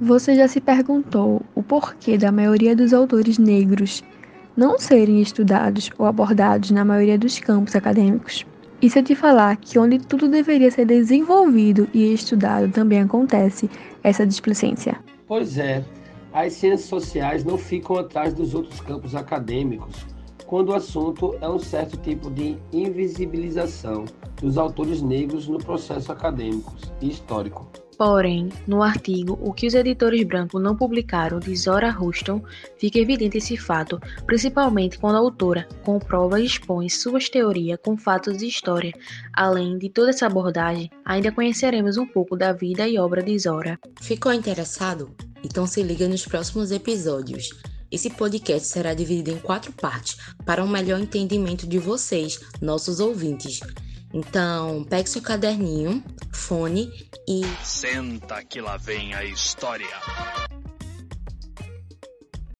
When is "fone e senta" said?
56.32-58.44